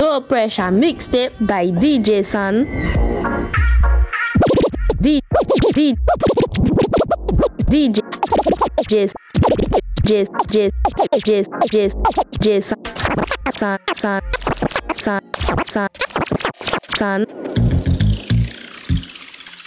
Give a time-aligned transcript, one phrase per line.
[0.00, 2.66] No pressure mixtape by DJ Svnd.
[5.00, 5.20] D
[5.74, 5.94] D
[7.68, 8.00] DJ
[12.62, 12.78] Svnd
[13.58, 14.20] Sun Sun
[14.92, 15.20] Sun
[15.70, 15.88] Sun
[16.96, 17.26] Sun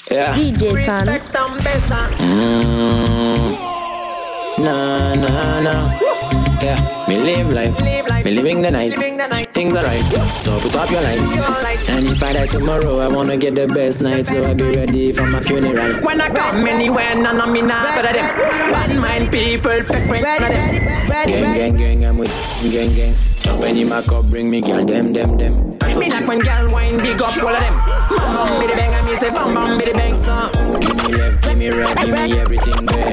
[0.10, 0.34] Yeah.
[0.36, 1.10] DJ Sun.
[1.10, 2.48] Ah.
[4.60, 5.92] Nah, nah, nah.
[6.64, 7.96] Yeah, me live life.
[8.24, 8.93] Me living the night.
[9.54, 10.04] Things are right.
[10.43, 11.89] So put up your lights.
[11.89, 14.25] And if I die tomorrow, I wanna get the best night.
[14.25, 16.02] So I be ready for my funeral.
[16.02, 18.71] When I come anywhere, none of me not for them.
[18.71, 20.97] One mind people, fake friend, none them.
[21.28, 22.30] Gang, gang, gang, I'm with
[22.71, 23.14] gang, gang.
[23.42, 25.78] Jump any my cup, bring me girl, them, them, them.
[25.97, 27.74] Me like when girl wine big up all of them.
[28.10, 30.52] Bam bam biddy bang, and me say bam bam biddy bang son.
[30.80, 33.09] Give me left, give me right, give me everything there.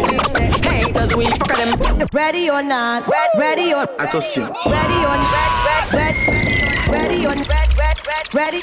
[0.61, 2.09] Haters we fuck them.
[2.13, 3.09] Ready or not,
[3.39, 4.51] ready or Attention.
[4.67, 8.63] ready on red, red, red, ready on red, red, red, ready,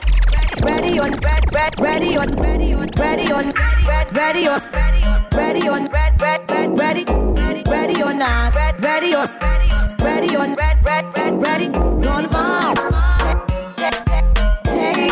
[0.64, 3.52] ready on red, red, ready on, ready on, ready on,
[3.88, 4.59] red, ready on,
[5.34, 9.28] ready on, red, red, red, ready, ready, ready not, red, ready on,
[10.02, 11.70] ready on, red, red, red, ready,
[12.30, 12.74] fall.
[14.64, 15.12] Take,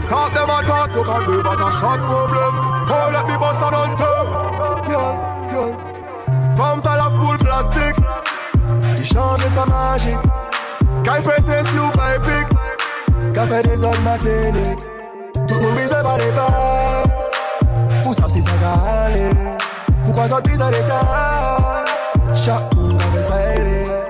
[0.09, 2.55] Talk them out you can do but a shot problem
[2.95, 4.27] Oh, let me bust an anthem
[4.87, 5.13] Girl,
[5.51, 5.73] girl
[6.55, 7.97] Femme t'as la full plastique
[8.99, 10.17] Il change sa magie?
[11.03, 14.77] Qu'elle pète sur my pic Qu'a fait des hommes matinés
[15.49, 17.03] Tout le monde bise par les bas
[18.03, 19.31] Pour ça si ça va aller
[20.05, 21.85] Pourquoi ça bise à l'état
[22.35, 24.02] Chaque monde avait ça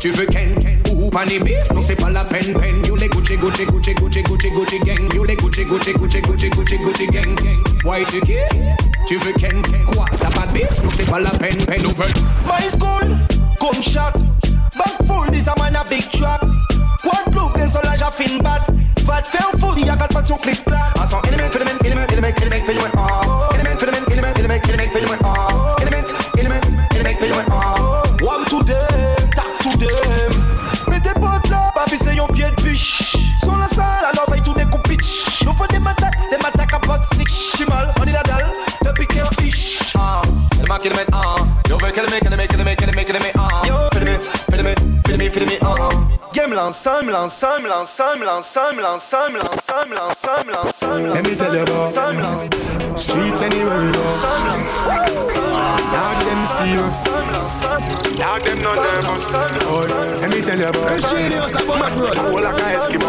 [0.00, 0.54] Tu veux Ken,
[0.94, 2.84] ou pas ni beef, non c'est pas la peine, peine.
[2.86, 5.12] You les Gucci, Gucci, Gucci, Gucci, Gucci, Gucci gang.
[5.12, 7.36] You les Gucci, Gucci, Gucci, Gucci, Gucci, Gucci gang.
[7.84, 8.20] Why tu
[9.08, 9.60] Tu veux Ken,
[9.92, 11.82] quoi T'as pas de beef, non c'est pas la peine, peine.
[11.82, 12.12] Nouvelle.
[12.46, 13.16] My school,
[13.60, 14.14] gunshot.
[14.78, 16.46] Back full, this a man a big trap.
[17.02, 18.64] Quad look, then so large a fin bat.
[19.04, 20.92] Fat fell food, y'a got pas son click flat.
[21.00, 23.48] En son element, element, element, element, element, element, ah.
[23.54, 25.76] Element, element, element, element, element, element, ah.
[25.80, 26.04] Element,
[26.38, 26.60] element,
[26.94, 28.02] element, element, ah.
[28.22, 28.87] One to
[40.70, 41.36] Ah, element, element, ah.
[41.68, 43.62] Yo, veut qu'elle me, qu'elle me, qu'elle me, qu'elle me, qu'elle me, ah.
[43.66, 44.74] Yo, fais me, fais me,
[45.06, 45.88] fais me, fais me, ah.
[46.34, 51.08] Game l'ensemble, l'ensemble, l'ensemble, l'ensemble, l'ensemble, l'ensemble, l'ensemble, l'ensemble.
[51.14, 52.98] Let me tell you about l'ensemble, l'ensemble.
[52.98, 54.02] Streets anywhere we go
[55.88, 57.04] Dog them serious
[58.18, 59.86] Dog them no nervous Oh,
[60.20, 61.02] let me tell you about
[62.18, 63.08] Whole like a Eskimo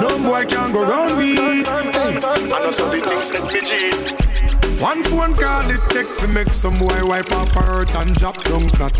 [0.00, 4.31] No boy can go round we I know some big things let me G
[4.80, 8.42] One phone call it take to make some boy wipe off her hurt and drop
[8.44, 8.92] down flat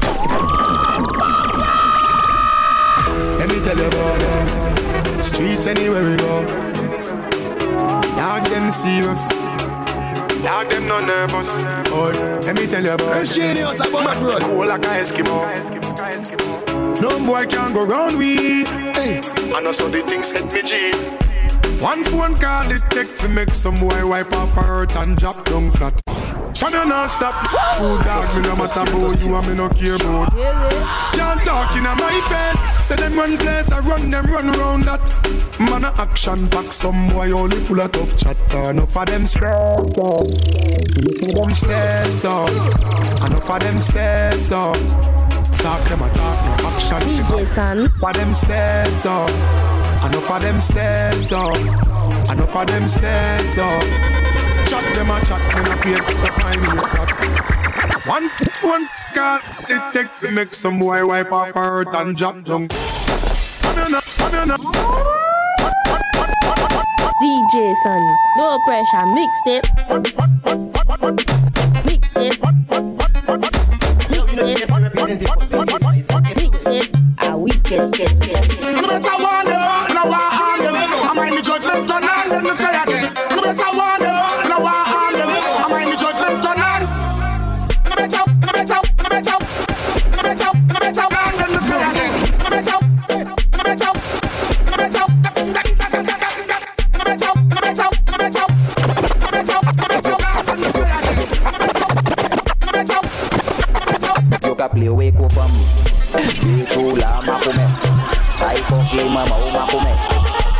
[3.39, 5.23] Let me tell you about it.
[5.25, 6.45] Streets anywhere we go
[8.17, 9.29] Dog them serious
[10.43, 11.51] Dog them no nervous
[11.91, 12.11] Oh,
[12.45, 13.31] let me tell you about it.
[13.31, 14.45] Genius about my brother.
[14.45, 15.41] Cool like a Eskimo
[17.01, 18.65] No boy can go round we.
[18.65, 19.21] Hey,
[19.55, 20.93] I know so the things hit me G.
[21.83, 25.69] One phone call it take to make some boy wipe up hurt and drop down
[25.73, 26.01] flat.
[26.57, 27.35] Father not stop.
[27.77, 30.31] Food dog, me no matter about you and me no care about.
[31.13, 32.87] Can't talk in my face.
[32.87, 35.59] Say them run place, I run them run round that.
[35.59, 38.71] Man a action pack, some boy only full of tough chatter.
[38.71, 40.27] Enough of them stress up.
[41.19, 42.49] Enough of them stress up.
[43.27, 44.77] Enough of them stress up.
[45.59, 47.01] Talk them a talk, no action.
[47.01, 47.73] DJ.
[47.73, 49.72] Enough of them stairs up.
[50.05, 51.57] Enough of them stairs up.
[52.31, 53.83] Enough of them stairs up.
[54.67, 57.11] Chat them a chat, them a pay the fine rate that.
[58.07, 58.27] One
[58.63, 59.39] one call
[59.69, 62.69] it take to make some boy wipe off her hurt and drop down.
[62.69, 64.57] Fabiola, Fabiola.
[67.23, 68.17] DJ Svnd.
[68.37, 69.07] No pressure.
[69.15, 69.67] Mixtape.
[71.87, 72.39] Mixtape.
[74.27, 74.73] Mixtape.
[76.35, 76.99] Mixtape.
[77.19, 79.52] Ah, a wicked, get, get,
[81.73, 83.05] judgment turn on, then me say again.
[83.05, 85.15] And better warn them, and I want on.
[85.17, 86.83] I mind the judgment turn on.
[87.85, 89.39] And I better, and I better, and I better,
[90.13, 92.13] and I better, and I better warn them, then me say again.
[92.33, 92.79] And I better,
[93.13, 95.53] and I better, and I better, and I better.
[104.73, 105.65] play wake up from me.
[106.13, 107.61] Play cool, I'm a come.
[108.41, 110.22] I fuck you, mama, I'm a come.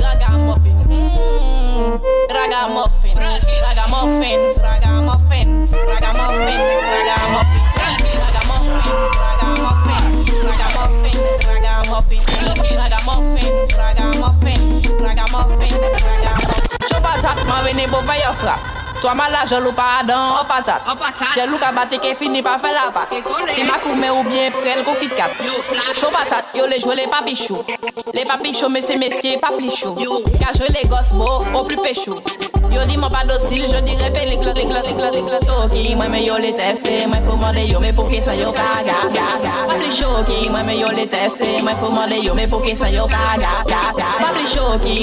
[0.00, 3.16] ragamuffin, mm, ragamuffin,
[3.64, 5.55] ragamuffin, ragamuffin,
[5.86, 6.60] Ragamuffin,
[6.92, 7.62] ragamuffin,
[8.22, 8.82] ragamuffin,
[10.46, 12.22] ragamuffin, ragamuffin,
[12.78, 13.52] ragamuffin,
[15.00, 15.72] ragamuffin,
[16.12, 16.78] ragamuffin.
[16.88, 18.85] Chop a tat ma we nebo vaya flap.
[19.06, 20.82] Swa mala jelou pa adan, an patat
[21.38, 23.06] Jelou ka bate ke fini pa faire la pat
[23.54, 25.30] Si makoume ou bien frère, ko kit kat
[25.94, 27.62] Chou patat, yo le jwe le papichou
[28.10, 29.94] Le papichou me se mesye paplichou
[30.42, 32.18] Ka les le gosbo, au plus pechou
[32.72, 35.92] Yo di mwen pas docile, je di repe le klat, le klat, le Toki,
[36.26, 39.06] yo le teste, moi faut mande yo mais pour qui ça yo ka ga
[40.50, 43.38] moi mais yo le teste, moi faut mande yo mais pour qui ça yo ka
[43.38, 43.62] ga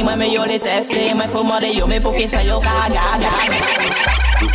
[0.03, 1.87] moi mais yo le teste, moi faut yo
[2.43, 3.92] yo
[4.39, 4.51] Foot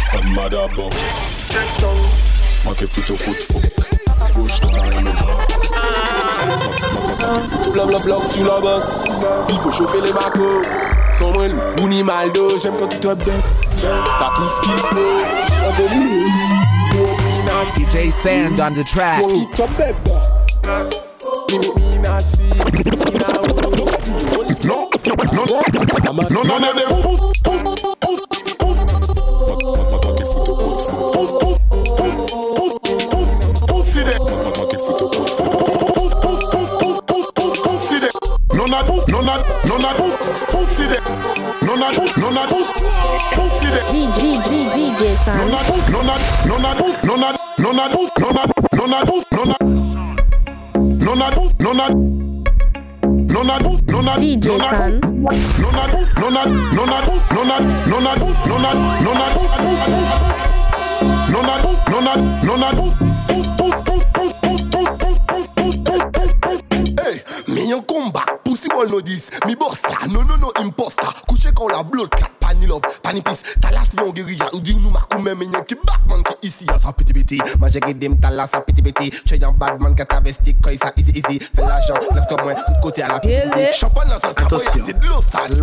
[9.49, 10.13] Make faut chauffer les
[12.03, 12.25] moi
[12.63, 12.99] J'aime quand tu
[13.81, 15.23] T'as tout ce qu'il faut
[17.75, 19.23] CJ Sand on the track
[40.79, 40.99] pussy de
[41.67, 42.47] non a non a
[43.35, 45.37] pussy de DJ, DJ, DJ Svnd.
[45.37, 46.17] non a non a
[46.47, 49.59] non a non a non a non a non a non a
[50.99, 51.89] non a non a
[53.27, 55.05] non a non a DJ non a Svnd.
[55.59, 55.87] non a
[56.19, 57.15] non a non a non a
[57.87, 59.35] non a non a non a
[61.29, 63.08] non a non a non a Hey,
[69.09, 72.83] dis Mi boss la, no no no imposter Couché quand la blood clot, pani love,
[73.03, 73.43] pani peace.
[73.61, 76.79] Talas yon guérilla, ou di nou makou men Men yon ki Batman ki isi, ya
[76.79, 77.81] sa piti piti Manje
[78.21, 81.39] talas sa piti piti Che yon badman ka travesti, koy sa easy easy.
[81.55, 84.71] Fè l'argent, flex comme moi, tout côté à la piti piti Champagne dans sa caboya,
[84.73, 85.59] c'est de l'eau sale.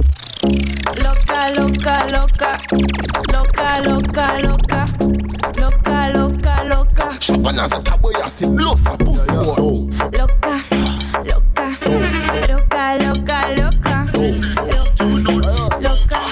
[0.97, 2.57] Loca, loca, loca.
[3.33, 4.85] Loca, loca, loca.
[5.57, 7.09] Loca, loca, loca.
[7.19, 7.79] Champagne dans sa
[8.47, 9.05] de l'eau sale
[10.17, 10.74] loca.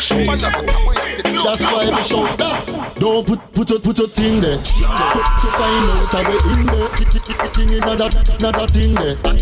[0.09, 2.95] That's why me shout that.
[2.99, 4.57] Don't put put your put your thing there.
[4.57, 6.87] To, find out how we in there.
[6.89, 9.15] Tick tick tick thing in that that thing there.
[9.15, 9.39] Thing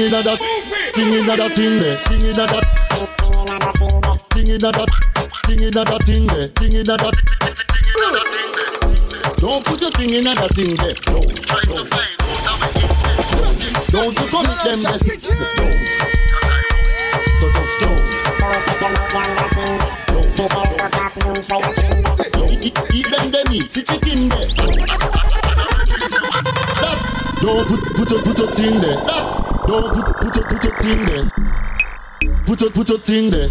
[0.00, 0.38] in that
[0.94, 1.96] thing in that thing there.
[1.96, 2.50] Thing in that
[4.34, 4.74] thing in that
[5.46, 6.48] thing in that thing there.
[6.48, 8.74] Thing in that thing there.
[9.38, 10.94] Don't put your thing in that thing there.
[11.06, 13.78] Don't try to find out how we in there.
[13.94, 14.80] Don't you commit them.
[14.82, 14.98] Don't.
[17.38, 18.03] So just don't.
[27.40, 28.96] Don't put put your put your thing there.
[29.66, 31.24] Don't put put your put your thing there.
[32.46, 33.48] Put your put your thing there.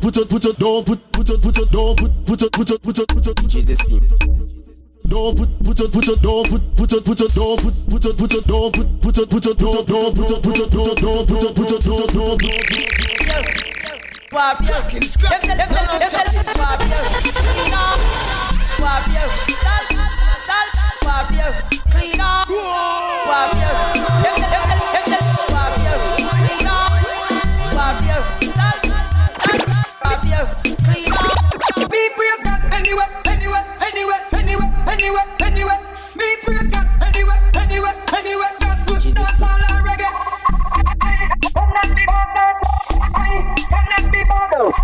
[0.00, 2.68] Put your put your don't put put your put your don't put put your put
[2.68, 4.63] your put your put put your
[5.08, 8.04] don't put put your put your don't put put your put your don't put put
[8.04, 10.68] your put your don't put put your put your don't don't put your put your
[10.68, 13.54] don't don't put your put your don't don't
[14.34, 14.82] warrior.
[14.90, 16.04] Them say, them say, them
[35.04, 36.88] Me praise God.
[38.60, 40.34] Just put that all on reggae.
[44.54, 44.83] wine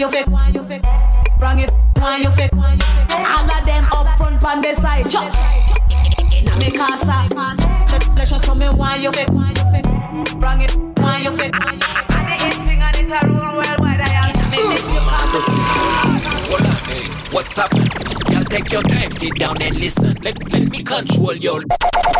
[0.00, 0.82] you fake, why you fake.
[1.38, 3.10] Bring it, why you fake, why you fake.
[3.10, 5.30] All of them up front, on the side, chop.
[6.32, 7.28] Inna me casa,
[8.16, 10.40] let's show some me why you fake, why you fake.
[10.40, 12.00] Bring it, why you fake, why you fake.
[16.48, 17.70] Hold on, hey, what's up?
[18.30, 20.16] Y'all take your time, sit down and listen.
[20.22, 21.60] Let, let me control your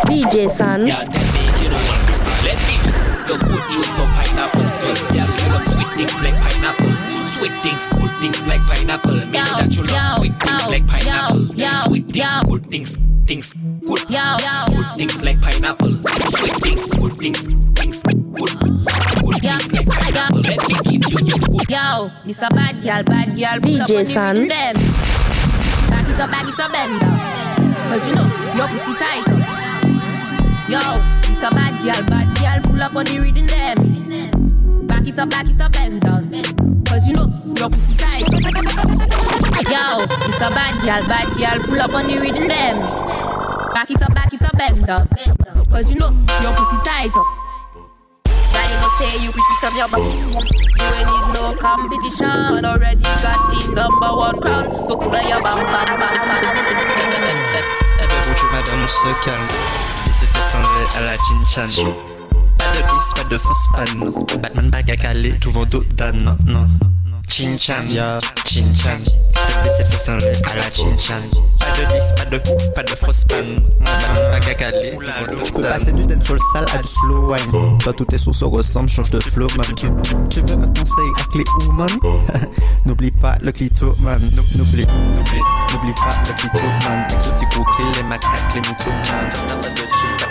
[0.05, 0.87] DJ Svnd.
[0.87, 2.21] Y'all tell me you don't want this.
[2.45, 4.61] Let me the good juice of pineapple.
[4.83, 6.91] Hey, y'all love sweet things like pineapple.
[7.31, 9.15] Sweet things, good things like pineapple.
[9.31, 11.47] Meaning that you love sweet things like pineapple.
[11.87, 13.53] Sweet things, good things, things,
[13.87, 15.93] good, good things like pineapple.
[16.35, 17.41] Sweet things, good things,
[17.79, 18.51] things, good,
[19.23, 20.41] good things like pineapple.
[20.43, 21.71] Let me give you your good.
[21.71, 23.59] Yo, this a bad girl, bad girl.
[23.63, 24.47] Pull up DJ on Sun.
[24.47, 24.75] Back
[26.09, 27.15] it up, back it up, bend down.
[27.87, 28.27] Cause you know,
[28.59, 29.23] your pussy tight.
[30.67, 32.71] Yo, this a bad girl, bad girl.
[32.71, 34.87] Pull up on the rhythm them.
[34.87, 36.29] Back it up, back it up, bend down.
[36.85, 38.41] Cause you know, your pussy tight up.
[39.65, 41.57] Yo, this a bad girl, bad girl.
[41.65, 42.77] Pull up on the rhythm them.
[43.73, 45.07] Back it up, back it up, bend down.
[45.69, 47.25] Cause you know, your pussy tight up.
[48.27, 50.05] You know say you pretty from your back.
[50.77, 52.65] You ain't need no competition.
[52.65, 54.85] Already got the number one crown.
[54.85, 56.43] So pull your bam bam bam bam.
[57.97, 59.80] Eh ben bonjour madame, on se calme.
[60.53, 61.93] À la chin-chan.
[62.57, 64.11] Pas de bis, pas de fausse panne.
[64.41, 66.35] Batman bag à caler, tout vent d'eau d'âne.
[66.45, 66.67] Non, non.
[67.29, 68.99] Chin-chan, ya, chin-chan.
[69.33, 71.13] Te laisser faire sangler à la chin-chan.
[71.57, 72.37] Pas de bis, pas de
[72.75, 73.63] pas de fausse panne.
[73.79, 74.97] Batman bag à caler,
[75.45, 77.77] Je peux passer du dance sur le sale à du slow wine.
[77.79, 79.65] Toi, toutes tes sous se ressemblent, change de flow, man.
[79.77, 79.87] Tu,
[80.29, 81.89] tu, veux un conseil à clé woman?
[82.85, 84.19] N'oublie pas le clito, man.
[84.35, 85.41] Nou- N'oublie, n'oublie,
[85.71, 87.07] n'oublie pas le clito, man.
[87.15, 89.29] Exotique ou kill les macaques, les moutons, man.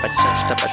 [0.01, 0.69] Pas de chill, t'as pas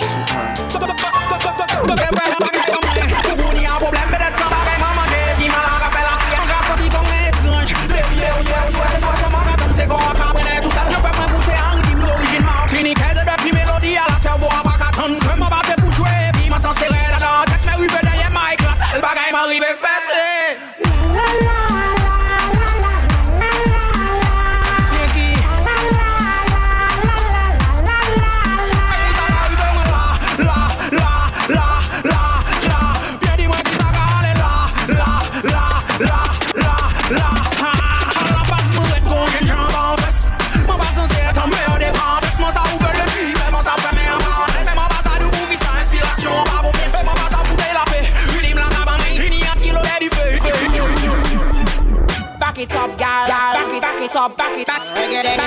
[52.76, 53.28] up, gal.
[53.28, 55.38] back it, back, it up, back it, ding, ding, ding,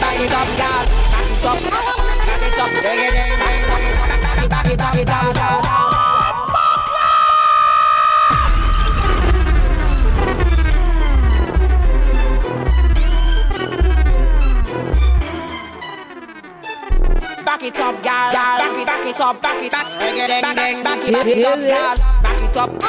[0.00, 1.60] back it up, girl, back it up,
[2.26, 5.06] back it up, ding, ding, ding, back it up, back it, back it, back it,
[5.06, 5.90] down, down, down.
[17.60, 18.32] back it up, gal.
[18.32, 21.58] Back it, back it up, back it, back, back it, back it, back it up,
[21.58, 21.94] gal.
[22.22, 22.80] Back it up,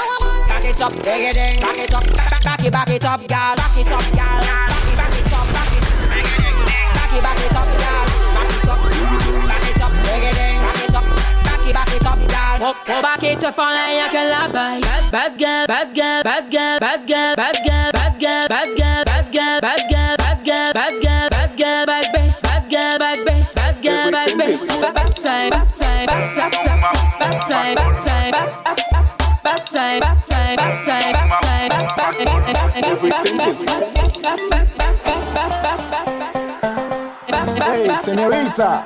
[0.47, 3.55] back it up, ding, ding, back it up, back, back it, back it up, gal.
[3.55, 4.41] Back it up, gal.
[4.41, 5.81] Back it, back it up, back it,
[6.93, 8.05] back it, back it up, gal.
[8.35, 8.81] Back it up,
[9.47, 11.05] back it up, ding, ding, back it up,
[11.43, 12.57] back it, back it up, gal.
[12.61, 14.81] Oh, oh, back it up en l'air que la baille.
[15.11, 19.31] Bad girl, bad girl, bad girl, bad girl, bad girl, bad girl, bad girl, bad
[19.31, 23.53] girl, bad girl, bad girl, bad girl, bad girl, bad bass, bad girl, bad bass,
[23.55, 24.67] bad girl, bad bass.
[24.79, 28.79] Back time, back time, back tap tap tap, back time, back time, back back
[29.43, 31.20] back time, back time, back time, back time, back back
[31.61, 33.61] Everything is
[37.61, 38.83] Hey, senorita.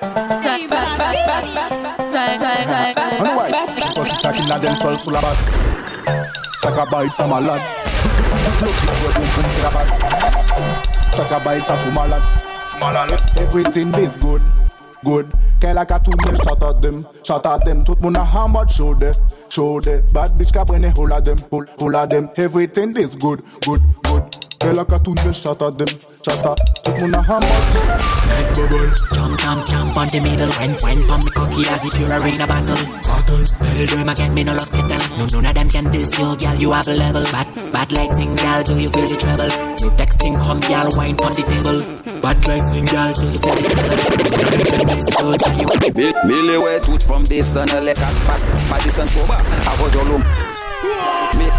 [3.16, 3.50] Anyway,
[3.96, 5.16] but the talking of them soul full.
[6.60, 7.40] Sucker by some a.
[7.40, 7.62] Look,
[13.38, 14.42] Everything is good
[15.06, 15.32] good.
[15.62, 17.84] Kè la ka toune, chata dem, chata dem.
[17.86, 19.12] Tout moun a hamad, show de,
[19.50, 20.02] show de.
[20.14, 22.30] Bad bitch ka prene, hola dem, hol, hola dem.
[22.48, 24.45] Everything is good, good, good.
[24.66, 25.88] Kaya like a tunnel, shot at them,
[26.26, 26.58] shot at.
[26.82, 27.54] Tout moun a hammer.
[28.34, 28.90] Nice bubble.
[29.14, 30.50] Jump, jump, jump on the middle.
[30.58, 32.74] Wine, wine, pump me cocky as if you're a ring a battle.
[33.06, 33.46] Battle.
[33.46, 34.98] Tell them again, me no love skittle.
[35.22, 36.56] No, none of them can diss you, girl.
[36.58, 37.22] You have a level.
[37.30, 38.64] Bad, bad like sing, girl.
[38.66, 39.54] Do you feel the treble?
[39.54, 40.90] No texting, come, girl.
[40.98, 41.86] Wine on the table.
[42.26, 43.14] Bad like sing, girl.
[43.14, 44.02] Do you feel the treble?
[44.34, 45.54] None of them can diss you, girl.
[45.62, 45.76] You
[46.26, 49.38] Mille ouais tout from this and le cat pat Pas this and toba
[49.70, 50.24] Avo jolum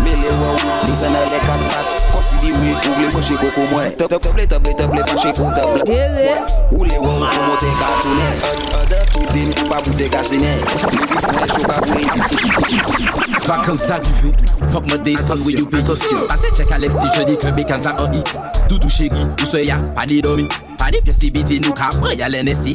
[0.02, 2.05] Mille ouais This and le cat pat Kosi
[2.46, 5.02] di oui, ou vle mwen cheko kou mwen Tep tep ble, tep ble, tep ble,
[5.08, 6.36] fan cheko tep ble Jere
[6.72, 8.34] Ou le wou mwen monte kartounen
[8.80, 10.52] Ode kouzine, pa bouze gazine
[10.92, 14.32] Mibis mwen choka pou eti Vakans adive,
[14.72, 17.96] fok mwen desan wè yu pe tosyo Ase chek Alex ti jodi ke bekan sa
[18.02, 18.22] an i
[18.66, 20.48] Doutou chegi, ou soya, pa ni domi.
[20.78, 22.74] Pa ni pies biti nou ka mwen yalen esi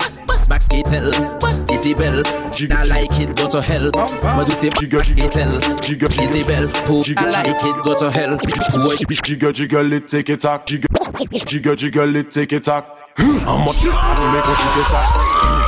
[0.52, 2.24] back skatel, bust Isabel.
[2.72, 3.90] I like it, go to hell.
[4.36, 5.60] Moi douce bust back skatel
[6.22, 8.38] Isabel, pour I like it, go to hell.
[9.24, 10.66] Jiggle jiggle it, take it tack.
[10.66, 10.90] Jiggle
[11.46, 12.86] jiggle jiggle it, take it tack.
[13.16, 13.94] How much will
[14.34, 15.61] make a jiggle tack?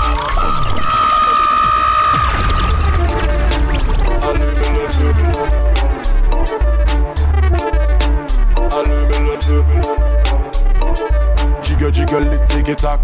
[11.93, 12.99] Jiggle it, take it tack.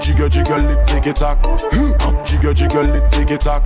[0.00, 1.42] Jiggle jiggle it, take it tack.
[2.24, 3.62] Jiggle jiggle it, take it tack.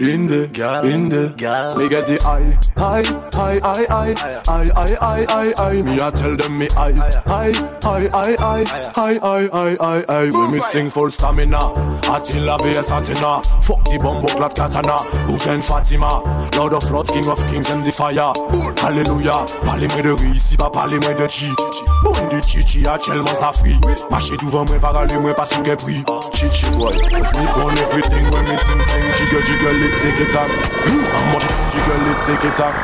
[0.00, 0.50] In the,
[0.84, 1.28] in the,
[1.76, 3.02] me get the eye, eye,
[3.34, 4.14] eye, eye, eye,
[4.48, 5.82] eye, eye, eye, eye, eye.
[5.82, 7.52] Me I tell them me eye, eye, eye,
[7.84, 10.30] eye, eye, eye, eye, eye, eye, eye.
[10.30, 11.58] When me sing full stamina,
[12.10, 13.42] Attila vs Athena.
[13.62, 14.96] Fuck the bumbo clat katana,
[15.28, 16.22] Bouken Fatima.
[16.56, 18.32] Lord of Lords, King of Kings and the fire.
[18.80, 21.50] Hallelujah, parlez-moi de riz, si pas parlez-moi de chi.
[22.02, 23.74] Bon de chichi, actuellement ça safri
[24.10, 26.92] Mache duvan mwen parale mwen pa souke pri Chichi boy,
[27.30, 30.50] fnik on everything mwen me sing sing Jiggle jiggle it take it tak
[30.86, 30.92] An
[31.30, 32.74] mwen jiggle it take it tak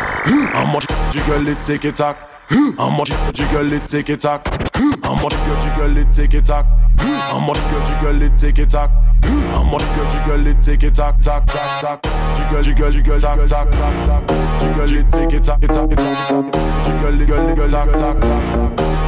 [0.55, 2.17] An mwen jiggle it take it tak
[2.51, 4.47] An mwen jiggle it take it tak
[5.05, 6.67] An mwen jiggle it take it tak
[7.33, 8.91] An mwen jiggle it take it tak
[9.23, 9.29] An
[10.11, 11.99] jiggle it take it tak tak tak tak
[12.35, 13.93] Jiggle jiggle jiggle tak tak tak
[15.13, 15.45] take it
[16.85, 17.19] Jiggle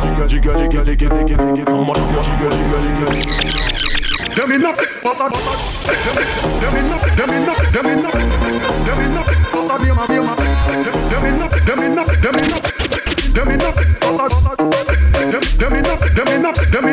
[0.00, 1.36] Ciga ciga ciga ciga ciga
[1.72, 3.06] Ama ciga ciga ciga ciga
[4.36, 4.62] Dem in
[5.02, 5.52] passa passa
[6.60, 8.02] Dem in dem in dem in
[8.84, 9.14] dem in
[9.52, 10.34] passa dem a dem a
[11.10, 12.04] Dem in dem in dem in
[13.34, 13.58] dem in
[14.00, 14.24] passa
[15.30, 16.32] dem dem in dem in dem in
[16.62, 16.90] dem in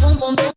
[0.00, 0.50] boom boom boom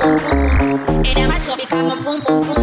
[0.00, 2.59] E now I show me come.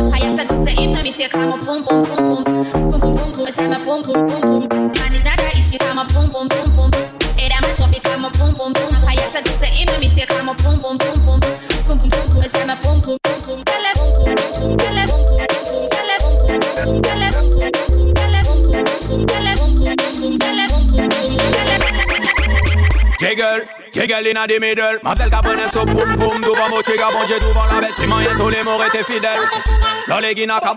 [23.97, 24.99] Tigel in the middle,
[25.71, 26.41] so poum poum.
[26.41, 27.95] Devant mon bon devant la bête?
[28.37, 29.39] Tous les étaient fidèles.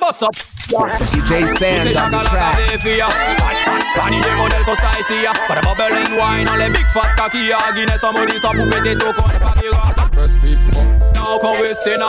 [0.01, 0.31] Boss up.
[0.71, 2.57] Svnd on the track.
[3.95, 7.29] Pani de modèle qu'on ici Pas de bubble and wine les big fat
[7.75, 9.25] Guinness en maudit poupée T'es tout pas
[10.17, 10.83] Best people.
[11.15, 12.09] Now qu'on reste na.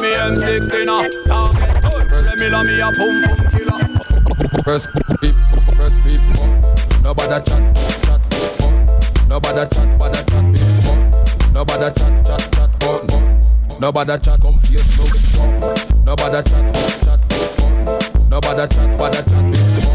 [0.00, 1.02] Me M16 na.
[2.08, 4.88] Target la a poum poum Best
[5.20, 5.34] people.
[5.76, 6.48] Best people.
[7.02, 7.99] Nobody chat.
[9.30, 10.96] Nobody chat, nobody chat, people.
[11.54, 13.78] Nobody chat, chat, chat, people.
[13.78, 15.06] Nobody chat, come face no.
[16.02, 17.70] Nobody chat, chat, people.
[18.26, 19.94] Nobody chat, nobody chat, people.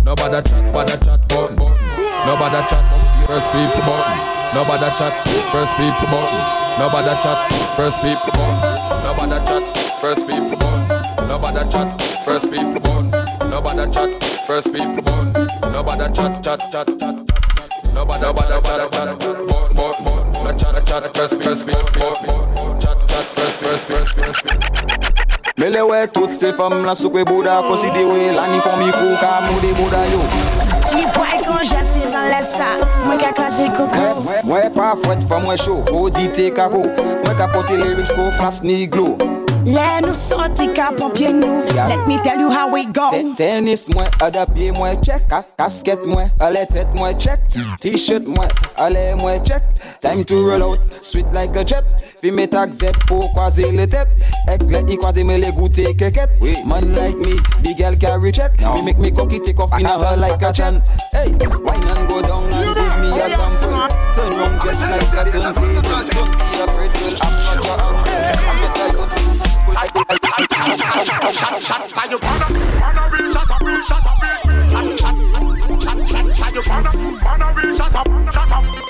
[0.00, 1.76] Nobody chat, nobody chat, people.
[2.24, 4.18] Nobody chat, come face press people button.
[4.54, 5.12] Nobody chat,
[5.52, 6.40] press people button.
[6.80, 7.38] Nobody chat,
[7.76, 9.04] press people button.
[9.04, 9.62] Nobody chat,
[10.00, 11.28] press people button.
[11.28, 13.10] Nobody chat, press people button.
[13.50, 14.10] Nobody chat,
[14.46, 15.46] press people button.
[15.70, 17.19] Nobody chat, chat, chat, chat.
[17.94, 19.40] Nobody, nobody, nobody.
[20.56, 22.18] Chat, chat, press, press, press, press,
[22.82, 24.60] chat, chat, press, press, press, press, press.
[25.56, 29.40] Mele we tout se fam la soukwe bouda Konsidere la ni fom i fou ka
[29.44, 30.20] mou bouda yo.
[30.88, 32.76] Ti boy kon jase san lè sa.
[33.04, 34.24] Mwen ka kaje koko.
[34.44, 35.84] Mwen pa fwet fwa mwen show.
[35.90, 36.86] Ko di te kako.
[37.24, 39.29] Mwen ka pote lyrics ko flas ni glow
[39.66, 43.10] Lè nou sorti ka pompye nou Let me tell you how we go.
[43.36, 45.26] Tennis mwen, ada pied mwen check.
[45.28, 47.42] Kas Kasket mwen, ale tet mwen check.
[47.82, 48.48] T-shirt mwen,
[48.80, 49.62] ale mwen check.
[50.00, 51.84] Time to roll out, sweet like a jet.
[52.20, 54.08] Fi me tak zep pou kwaze le tet
[54.52, 58.58] Ek le i kwaze me le goute keket Man like me, the girl carry check.
[58.60, 60.82] Me make me cocky take off in a her like a chan.
[61.12, 61.32] Hey,
[61.64, 63.88] wine and go down and give me a sample.
[64.14, 67.99] Turn round just like a turntable Don't be afraid, girl, I'm not your
[71.40, 72.52] Shot, shot, fire, wanna,
[72.84, 75.16] wanna real shot, a real shot, a real, shot,
[75.80, 76.92] shot, shot, shot, you wanna,
[77.24, 78.80] wanna real shot, a shot, a.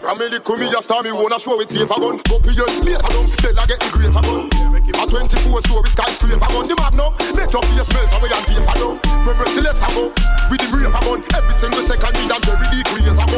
[0.00, 2.16] Rameli kumi ya star me wanna show with paper gun.
[2.24, 4.48] Go to your later gun, then I get the greater gun.
[4.88, 7.12] A 24 story skyscraper gun, the magnum.
[7.36, 8.96] Let your face melt away and paper down.
[9.28, 10.08] When merciless I go,
[10.48, 11.20] with the raper gun.
[11.36, 13.31] Every single second me and bury the creator gun.